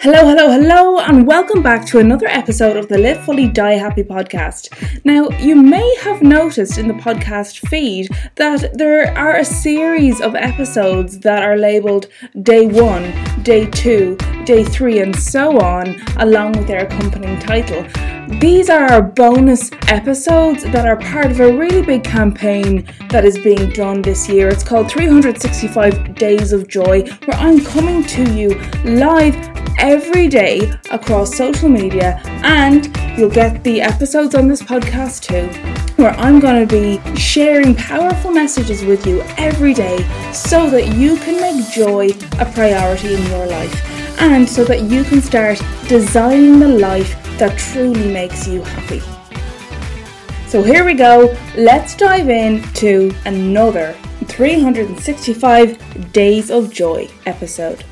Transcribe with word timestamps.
Hello, 0.00 0.28
hello, 0.28 0.48
hello, 0.48 1.00
and 1.00 1.26
welcome 1.26 1.60
back 1.60 1.84
to 1.86 1.98
another 1.98 2.28
episode 2.28 2.76
of 2.76 2.86
the 2.86 2.96
Live 2.96 3.24
Fully 3.24 3.48
Die 3.48 3.72
Happy 3.72 4.04
podcast. 4.04 4.70
Now, 5.04 5.28
you 5.40 5.56
may 5.56 5.92
have 6.02 6.22
noticed 6.22 6.78
in 6.78 6.86
the 6.86 6.94
podcast 6.94 7.66
feed 7.68 8.08
that 8.36 8.78
there 8.78 9.12
are 9.18 9.38
a 9.38 9.44
series 9.44 10.20
of 10.20 10.36
episodes 10.36 11.18
that 11.18 11.42
are 11.42 11.56
labeled 11.56 12.06
day 12.42 12.68
one, 12.68 13.12
day 13.42 13.66
two, 13.66 14.16
day 14.44 14.62
three, 14.62 15.00
and 15.00 15.16
so 15.16 15.60
on, 15.60 16.00
along 16.18 16.52
with 16.52 16.68
their 16.68 16.86
accompanying 16.86 17.40
title. 17.40 17.84
These 18.38 18.70
are 18.70 18.84
our 18.84 19.02
bonus 19.02 19.70
episodes 19.88 20.62
that 20.62 20.86
are 20.86 20.98
part 20.98 21.32
of 21.32 21.40
a 21.40 21.52
really 21.52 21.82
big 21.82 22.04
campaign 22.04 22.86
that 23.08 23.24
is 23.24 23.36
being 23.38 23.70
done 23.70 24.02
this 24.02 24.28
year. 24.28 24.48
It's 24.48 24.62
called 24.62 24.90
365 24.90 26.14
Days 26.14 26.52
of 26.52 26.68
Joy, 26.68 27.02
where 27.24 27.36
I'm 27.38 27.64
coming 27.64 28.04
to 28.04 28.32
you 28.32 28.50
live 28.84 29.34
every 29.78 30.28
day 30.28 30.72
across 30.90 31.36
social 31.36 31.68
media, 31.68 32.20
and 32.44 32.94
you'll 33.18 33.30
get 33.30 33.64
the 33.64 33.80
episodes 33.80 34.34
on 34.34 34.48
this 34.48 34.62
podcast 34.62 35.22
too, 35.22 35.48
where 36.02 36.12
I'm 36.12 36.40
going 36.40 36.66
to 36.66 36.72
be 36.72 37.16
sharing 37.16 37.74
powerful 37.74 38.30
messages 38.30 38.84
with 38.84 39.06
you 39.06 39.22
every 39.36 39.74
day 39.74 39.98
so 40.32 40.68
that 40.70 40.94
you 40.94 41.16
can 41.16 41.40
make 41.40 41.70
joy 41.70 42.08
a 42.38 42.44
priority 42.52 43.14
in 43.14 43.22
your 43.26 43.46
life 43.46 44.20
and 44.20 44.48
so 44.48 44.64
that 44.64 44.82
you 44.82 45.04
can 45.04 45.22
start 45.22 45.62
designing 45.88 46.58
the 46.58 46.68
life 46.68 47.16
that 47.38 47.56
truly 47.58 48.12
makes 48.12 48.46
you 48.46 48.62
happy. 48.62 49.00
So 50.48 50.62
here 50.62 50.84
we 50.84 50.94
go, 50.94 51.36
let's 51.56 51.94
dive 51.94 52.28
into 52.28 53.14
another 53.26 53.94
365 54.24 56.12
Days 56.12 56.50
of 56.50 56.72
Joy 56.72 57.08
episode. 57.26 57.84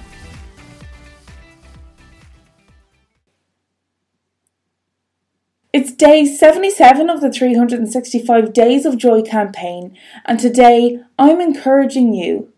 It's 5.78 5.92
day 5.92 6.24
77 6.24 7.10
of 7.10 7.20
the 7.20 7.30
365 7.30 8.54
Days 8.54 8.86
of 8.86 8.96
Joy 8.96 9.20
campaign, 9.20 9.94
and 10.24 10.40
today 10.40 11.00
I'm 11.18 11.38
encouraging 11.38 12.14
you 12.14 12.50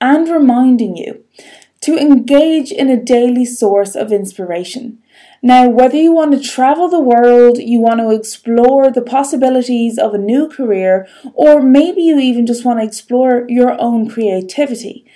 and 0.00 0.28
reminding 0.28 0.96
you 0.96 1.24
to 1.82 1.96
engage 1.96 2.72
in 2.72 2.90
a 2.90 3.00
daily 3.00 3.44
source 3.44 3.94
of 3.94 4.10
inspiration. 4.10 4.98
Now, 5.40 5.68
whether 5.68 5.96
you 5.96 6.12
want 6.12 6.32
to 6.32 6.40
travel 6.40 6.88
the 6.88 6.98
world, 6.98 7.58
you 7.58 7.78
want 7.78 8.00
to 8.00 8.10
explore 8.10 8.90
the 8.90 9.02
possibilities 9.02 9.96
of 9.96 10.12
a 10.12 10.18
new 10.18 10.48
career, 10.48 11.06
or 11.32 11.62
maybe 11.62 12.02
you 12.02 12.18
even 12.18 12.44
just 12.44 12.64
want 12.64 12.80
to 12.80 12.84
explore 12.84 13.46
your 13.48 13.80
own 13.80 14.10
creativity, 14.10 15.06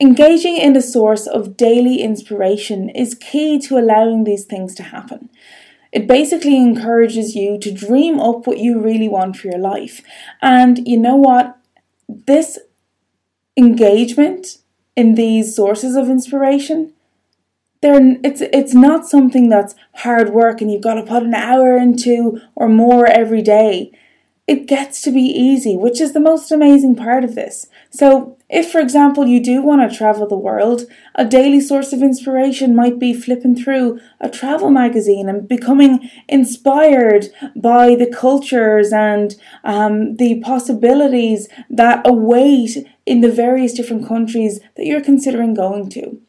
engaging 0.00 0.56
in 0.56 0.74
a 0.74 0.80
source 0.80 1.26
of 1.26 1.58
daily 1.58 2.00
inspiration 2.00 2.88
is 2.88 3.14
key 3.14 3.58
to 3.58 3.76
allowing 3.76 4.24
these 4.24 4.46
things 4.46 4.74
to 4.76 4.82
happen. 4.82 5.28
It 5.96 6.06
basically 6.06 6.58
encourages 6.58 7.34
you 7.34 7.58
to 7.58 7.72
dream 7.72 8.20
up 8.20 8.46
what 8.46 8.58
you 8.58 8.78
really 8.78 9.08
want 9.08 9.34
for 9.38 9.46
your 9.46 9.58
life. 9.58 10.02
And 10.42 10.86
you 10.86 10.98
know 10.98 11.16
what? 11.16 11.56
This 12.06 12.58
engagement 13.56 14.58
in 14.94 15.14
these 15.14 15.56
sources 15.56 15.96
of 15.96 16.10
inspiration, 16.10 16.92
they're, 17.80 18.18
it's, 18.22 18.42
it's 18.42 18.74
not 18.74 19.06
something 19.06 19.48
that's 19.48 19.74
hard 19.94 20.34
work 20.34 20.60
and 20.60 20.70
you've 20.70 20.82
got 20.82 20.96
to 20.96 21.02
put 21.02 21.22
an 21.22 21.32
hour 21.32 21.78
into 21.78 22.42
or 22.54 22.68
more 22.68 23.06
every 23.06 23.40
day 23.40 23.90
it 24.46 24.66
gets 24.66 25.02
to 25.02 25.10
be 25.10 25.22
easy, 25.22 25.76
which 25.76 26.00
is 26.00 26.12
the 26.12 26.20
most 26.20 26.52
amazing 26.52 26.94
part 26.94 27.24
of 27.24 27.34
this. 27.34 27.66
So, 27.90 28.38
if 28.48 28.70
for 28.70 28.80
example 28.80 29.26
you 29.26 29.42
do 29.42 29.60
want 29.60 29.90
to 29.90 29.96
travel 29.96 30.28
the 30.28 30.38
world, 30.38 30.82
a 31.16 31.24
daily 31.24 31.60
source 31.60 31.92
of 31.92 32.00
inspiration 32.00 32.76
might 32.76 33.00
be 33.00 33.12
flipping 33.12 33.56
through 33.56 33.98
a 34.20 34.30
travel 34.30 34.70
magazine 34.70 35.28
and 35.28 35.48
becoming 35.48 36.08
inspired 36.28 37.26
by 37.56 37.96
the 37.96 38.06
cultures 38.06 38.92
and 38.92 39.34
um, 39.64 40.14
the 40.16 40.38
possibilities 40.40 41.48
that 41.68 42.06
await 42.06 42.86
in 43.04 43.20
the 43.20 43.32
various 43.32 43.72
different 43.72 44.06
countries 44.06 44.60
that 44.76 44.86
you're 44.86 45.00
considering 45.00 45.52
going 45.52 45.88
to. 45.90 46.20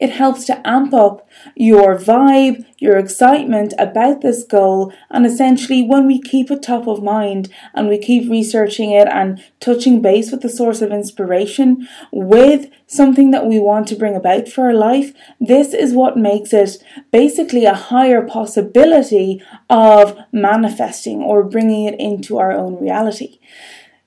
It 0.00 0.10
helps 0.10 0.44
to 0.44 0.66
amp 0.66 0.94
up 0.94 1.28
your 1.56 1.96
vibe, 1.96 2.64
your 2.78 2.96
excitement 2.96 3.74
about 3.78 4.20
this 4.20 4.44
goal, 4.44 4.92
and 5.10 5.26
essentially, 5.26 5.82
when 5.82 6.06
we 6.06 6.20
keep 6.20 6.50
it 6.50 6.62
top 6.62 6.86
of 6.86 7.02
mind 7.02 7.48
and 7.74 7.88
we 7.88 7.98
keep 7.98 8.30
researching 8.30 8.92
it 8.92 9.08
and 9.08 9.42
touching 9.58 10.00
base 10.00 10.30
with 10.30 10.42
the 10.42 10.48
source 10.48 10.80
of 10.82 10.92
inspiration 10.92 11.88
with 12.12 12.70
something 12.86 13.32
that 13.32 13.46
we 13.46 13.58
want 13.58 13.88
to 13.88 13.96
bring 13.96 14.14
about 14.14 14.48
for 14.48 14.66
our 14.66 14.74
life, 14.74 15.12
this 15.40 15.74
is 15.74 15.92
what 15.92 16.16
makes 16.16 16.52
it 16.52 16.82
basically 17.10 17.64
a 17.64 17.74
higher 17.74 18.22
possibility 18.22 19.42
of 19.68 20.16
manifesting 20.32 21.22
or 21.22 21.42
bringing 21.42 21.86
it 21.86 21.98
into 21.98 22.38
our 22.38 22.52
own 22.52 22.80
reality. 22.80 23.40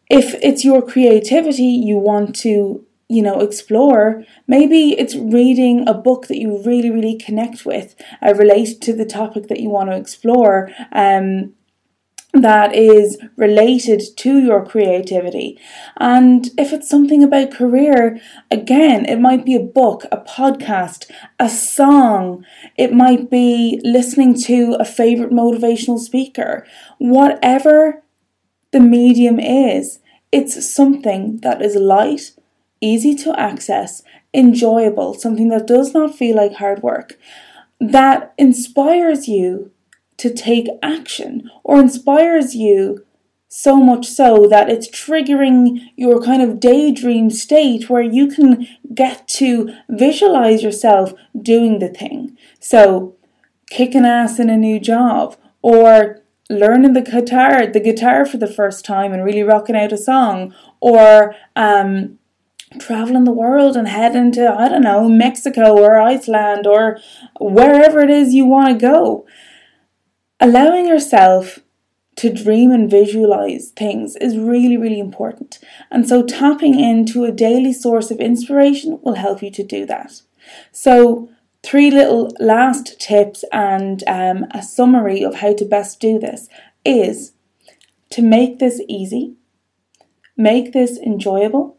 If 0.09 0.35
it's 0.41 0.65
your 0.65 0.81
creativity 0.81 1.63
you 1.63 1.97
want 1.97 2.35
to 2.37 2.85
you 3.11 3.21
know 3.21 3.39
explore 3.39 4.23
maybe 4.47 4.97
it's 4.97 5.15
reading 5.15 5.87
a 5.87 5.93
book 5.93 6.27
that 6.27 6.37
you 6.37 6.61
really 6.63 6.89
really 6.89 7.17
connect 7.17 7.65
with 7.65 7.95
uh, 8.21 8.33
related 8.35 8.81
to 8.81 8.93
the 8.93 9.05
topic 9.05 9.47
that 9.47 9.59
you 9.59 9.69
want 9.69 9.89
to 9.89 9.95
explore 9.95 10.69
um, 10.91 11.53
that 12.33 12.73
is 12.73 13.17
related 13.35 14.01
to 14.15 14.39
your 14.39 14.65
creativity. 14.65 15.59
And 15.97 16.49
if 16.57 16.71
it's 16.71 16.89
something 16.89 17.23
about 17.23 17.51
career, 17.51 18.19
again, 18.49 19.05
it 19.05 19.19
might 19.19 19.45
be 19.45 19.55
a 19.55 19.59
book, 19.59 20.05
a 20.11 20.17
podcast, 20.17 21.11
a 21.39 21.49
song, 21.49 22.45
it 22.77 22.93
might 22.93 23.29
be 23.29 23.81
listening 23.83 24.39
to 24.43 24.77
a 24.79 24.85
favorite 24.85 25.31
motivational 25.31 25.99
speaker. 25.99 26.65
Whatever 26.99 28.03
the 28.71 28.79
medium 28.79 29.39
is, 29.39 29.99
it's 30.31 30.73
something 30.73 31.39
that 31.41 31.61
is 31.61 31.75
light 31.75 32.31
easy 32.81 33.15
to 33.15 33.39
access, 33.39 34.03
enjoyable, 34.33 35.13
something 35.13 35.49
that 35.49 35.67
does 35.67 35.93
not 35.93 36.15
feel 36.15 36.35
like 36.35 36.55
hard 36.55 36.83
work, 36.83 37.17
that 37.79 38.33
inspires 38.37 39.27
you 39.27 39.71
to 40.17 40.33
take 40.33 40.67
action 40.83 41.49
or 41.63 41.79
inspires 41.79 42.55
you 42.55 43.05
so 43.53 43.75
much 43.75 44.07
so 44.07 44.47
that 44.49 44.69
it's 44.69 44.87
triggering 44.89 45.81
your 45.97 46.21
kind 46.21 46.41
of 46.41 46.59
daydream 46.59 47.29
state 47.29 47.89
where 47.89 48.01
you 48.01 48.27
can 48.27 48.65
get 48.93 49.27
to 49.27 49.73
visualize 49.89 50.63
yourself 50.63 51.13
doing 51.39 51.79
the 51.79 51.89
thing. 51.89 52.37
So, 52.61 53.17
kicking 53.69 54.05
ass 54.05 54.39
in 54.39 54.49
a 54.49 54.55
new 54.55 54.79
job 54.79 55.35
or 55.61 56.21
learning 56.49 56.93
the 56.93 57.01
guitar, 57.01 57.67
the 57.67 57.79
guitar 57.79 58.25
for 58.25 58.37
the 58.37 58.47
first 58.47 58.85
time 58.85 59.11
and 59.11 59.23
really 59.23 59.43
rocking 59.43 59.75
out 59.75 59.91
a 59.91 59.97
song 59.97 60.53
or 60.79 61.35
um, 61.55 62.19
traveling 62.79 63.25
the 63.25 63.31
world 63.31 63.75
and 63.75 63.87
heading 63.87 64.31
to, 64.33 64.49
I 64.49 64.69
don't 64.69 64.83
know, 64.83 65.09
Mexico 65.09 65.77
or 65.77 65.99
Iceland 65.99 66.65
or 66.65 66.99
wherever 67.39 67.99
it 67.99 68.09
is 68.09 68.33
you 68.33 68.45
want 68.45 68.69
to 68.69 68.85
go. 68.85 69.25
Allowing 70.39 70.87
yourself 70.87 71.59
to 72.15 72.31
dream 72.31 72.71
and 72.71 72.89
visualize 72.89 73.69
things 73.69 74.15
is 74.17 74.37
really, 74.37 74.77
really 74.77 74.99
important. 74.99 75.59
And 75.89 76.07
so 76.07 76.23
tapping 76.23 76.79
into 76.79 77.25
a 77.25 77.31
daily 77.31 77.73
source 77.73 78.11
of 78.11 78.19
inspiration 78.19 78.99
will 79.01 79.15
help 79.15 79.41
you 79.41 79.51
to 79.51 79.63
do 79.63 79.85
that. 79.85 80.21
So, 80.71 81.29
three 81.63 81.91
little 81.91 82.35
last 82.39 82.99
tips 82.99 83.45
and 83.51 84.03
um, 84.07 84.45
a 84.51 84.63
summary 84.63 85.23
of 85.23 85.35
how 85.35 85.53
to 85.53 85.63
best 85.63 85.99
do 85.99 86.17
this 86.17 86.49
is 86.83 87.33
to 88.09 88.23
make 88.23 88.57
this 88.57 88.81
easy, 88.87 89.35
make 90.35 90.73
this 90.73 90.97
enjoyable 90.97 91.77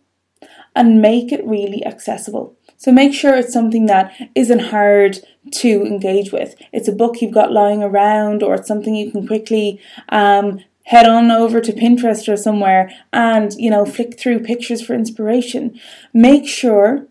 and 0.74 1.02
make 1.02 1.32
it 1.32 1.46
really 1.46 1.84
accessible. 1.84 2.56
So 2.76 2.90
make 2.90 3.14
sure 3.14 3.36
it's 3.36 3.52
something 3.52 3.86
that 3.86 4.12
isn't 4.34 4.58
hard 4.58 5.19
to 5.52 5.84
engage 5.84 6.32
with. 6.32 6.56
It's 6.72 6.88
a 6.88 6.92
book 6.92 7.20
you've 7.20 7.32
got 7.32 7.52
lying 7.52 7.82
around, 7.82 8.42
or 8.42 8.54
it's 8.54 8.69
something 8.69 8.94
you 8.94 9.10
can 9.10 9.26
quickly 9.26 9.80
um, 10.08 10.60
head 10.84 11.06
on 11.06 11.30
over 11.30 11.60
to 11.60 11.72
Pinterest 11.72 12.32
or 12.32 12.36
somewhere 12.36 12.90
and 13.12 13.52
you 13.54 13.70
know 13.70 13.84
flick 13.84 14.19
through 14.19 14.40
pictures 14.40 14.82
for 14.82 14.94
inspiration. 14.94 15.78
Make 16.12 16.48
sure 16.48 17.06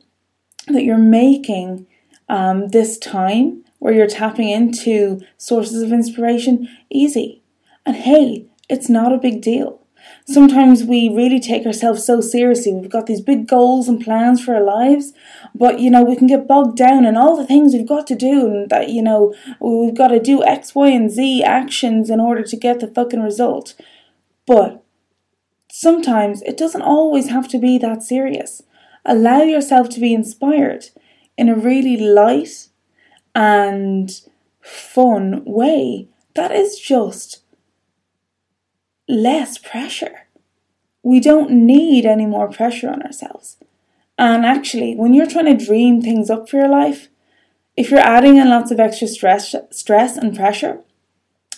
that 0.67 0.83
you're 0.83 0.97
making 0.97 1.87
um, 2.29 2.69
this 2.69 2.97
time 2.97 3.63
where 3.79 3.93
you're 3.93 4.07
tapping 4.07 4.49
into 4.49 5.21
sources 5.37 5.81
of 5.81 5.91
inspiration 5.91 6.69
easy. 6.89 7.41
And 7.85 7.95
hey, 7.95 8.45
it's 8.69 8.89
not 8.89 9.11
a 9.11 9.17
big 9.17 9.41
deal. 9.41 9.80
Sometimes 10.25 10.83
we 10.83 11.09
really 11.09 11.39
take 11.39 11.65
ourselves 11.65 12.05
so 12.05 12.21
seriously. 12.21 12.73
We've 12.73 12.89
got 12.89 13.05
these 13.05 13.21
big 13.21 13.47
goals 13.47 13.87
and 13.87 14.03
plans 14.03 14.43
for 14.43 14.55
our 14.55 14.63
lives, 14.63 15.13
but 15.55 15.79
you 15.79 15.89
know, 15.89 16.03
we 16.03 16.15
can 16.15 16.27
get 16.27 16.47
bogged 16.47 16.77
down 16.77 17.05
in 17.05 17.17
all 17.17 17.35
the 17.35 17.45
things 17.45 17.73
we've 17.73 17.87
got 17.87 18.07
to 18.07 18.15
do 18.15 18.47
and 18.47 18.69
that, 18.69 18.89
you 18.89 19.01
know, 19.01 19.33
we've 19.59 19.95
got 19.95 20.09
to 20.09 20.19
do 20.19 20.43
X, 20.43 20.75
Y, 20.75 20.89
and 20.89 21.09
Z 21.09 21.43
actions 21.43 22.09
in 22.09 22.19
order 22.19 22.43
to 22.43 22.55
get 22.55 22.79
the 22.79 22.87
fucking 22.87 23.21
result. 23.21 23.75
But 24.47 24.83
sometimes 25.71 26.41
it 26.43 26.57
doesn't 26.57 26.81
always 26.81 27.29
have 27.29 27.47
to 27.49 27.59
be 27.59 27.77
that 27.79 28.03
serious. 28.03 28.63
Allow 29.05 29.41
yourself 29.43 29.89
to 29.89 29.99
be 29.99 30.13
inspired 30.13 30.89
in 31.37 31.49
a 31.49 31.55
really 31.55 31.97
light, 31.97 32.67
and 33.33 34.21
fun 34.61 35.43
way, 35.45 36.07
that 36.35 36.51
is 36.51 36.79
just 36.79 37.40
less 39.07 39.57
pressure. 39.57 40.27
We 41.03 41.19
don't 41.19 41.51
need 41.51 42.05
any 42.05 42.25
more 42.25 42.49
pressure 42.49 42.89
on 42.89 43.01
ourselves. 43.01 43.57
And 44.17 44.45
actually, 44.45 44.95
when 44.95 45.13
you're 45.13 45.25
trying 45.25 45.57
to 45.57 45.65
dream 45.65 46.01
things 46.01 46.29
up 46.29 46.47
for 46.47 46.57
your 46.57 46.69
life, 46.69 47.09
if 47.75 47.89
you're 47.89 47.99
adding 47.99 48.37
in 48.37 48.49
lots 48.49 48.69
of 48.69 48.79
extra 48.79 49.07
stress, 49.07 49.55
stress 49.71 50.17
and 50.17 50.35
pressure, 50.35 50.81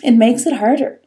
it 0.03 0.11
makes 0.11 0.45
it 0.45 0.57
harder. 0.57 1.01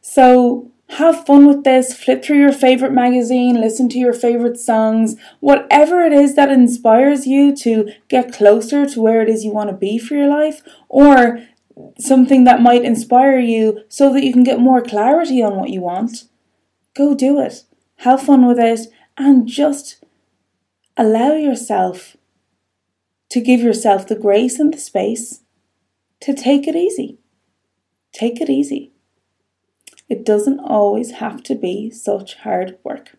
So 0.00 0.70
have 0.90 1.26
fun 1.26 1.46
with 1.46 1.64
this, 1.64 1.94
flip 1.94 2.24
through 2.24 2.38
your 2.38 2.52
favorite 2.52 2.92
magazine, 2.92 3.60
listen 3.60 3.88
to 3.90 3.98
your 3.98 4.12
favorite 4.12 4.58
songs, 4.58 5.16
whatever 5.40 6.00
it 6.00 6.12
is 6.12 6.34
that 6.34 6.50
inspires 6.50 7.26
you 7.26 7.54
to 7.56 7.90
get 8.08 8.32
closer 8.32 8.86
to 8.86 9.00
where 9.00 9.20
it 9.20 9.28
is 9.28 9.44
you 9.44 9.52
want 9.52 9.70
to 9.70 9.76
be 9.76 9.98
for 9.98 10.14
your 10.14 10.28
life, 10.28 10.62
or 10.88 11.44
something 11.98 12.44
that 12.44 12.62
might 12.62 12.84
inspire 12.84 13.38
you 13.38 13.80
so 13.88 14.12
that 14.12 14.24
you 14.24 14.32
can 14.32 14.44
get 14.44 14.60
more 14.60 14.82
clarity 14.82 15.42
on 15.42 15.56
what 15.56 15.70
you 15.70 15.80
want. 15.80 16.24
Go 16.96 17.14
do 17.14 17.40
it. 17.40 17.64
Have 17.98 18.22
fun 18.22 18.46
with 18.46 18.58
it 18.58 18.88
and 19.16 19.46
just 19.46 20.04
allow 20.96 21.32
yourself 21.32 22.16
to 23.30 23.40
give 23.40 23.60
yourself 23.60 24.06
the 24.06 24.16
grace 24.16 24.58
and 24.58 24.72
the 24.72 24.78
space 24.78 25.40
to 26.20 26.34
take 26.34 26.66
it 26.66 26.74
easy. 26.74 27.18
Take 28.12 28.40
it 28.40 28.48
easy. 28.48 28.92
It 30.08 30.24
doesn't 30.24 30.60
always 30.60 31.12
have 31.12 31.42
to 31.44 31.54
be 31.54 31.90
such 31.90 32.36
hard 32.36 32.78
work. 32.82 33.18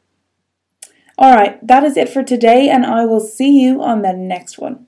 All 1.17 1.35
right, 1.35 1.65
that 1.65 1.83
is 1.83 1.97
it 1.97 2.09
for 2.09 2.23
today, 2.23 2.69
and 2.69 2.85
I 2.85 3.05
will 3.05 3.19
see 3.19 3.61
you 3.61 3.83
on 3.83 4.01
the 4.01 4.13
next 4.13 4.57
one. 4.57 4.87